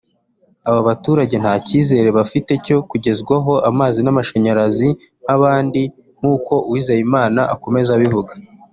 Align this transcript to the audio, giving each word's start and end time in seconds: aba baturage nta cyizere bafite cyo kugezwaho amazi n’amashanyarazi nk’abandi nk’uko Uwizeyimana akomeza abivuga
aba 0.69 0.81
baturage 0.87 1.35
nta 1.43 1.53
cyizere 1.65 2.09
bafite 2.17 2.51
cyo 2.65 2.77
kugezwaho 2.89 3.53
amazi 3.69 3.99
n’amashanyarazi 4.01 4.87
nk’abandi 5.21 5.81
nk’uko 6.17 6.53
Uwizeyimana 6.67 7.41
akomeza 7.55 7.89
abivuga 7.93 8.33